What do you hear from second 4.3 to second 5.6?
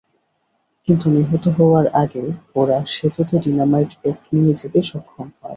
নিয়ে যেতে সক্ষম হয়।